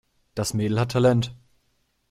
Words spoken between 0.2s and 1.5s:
Das Mädel hat Talent.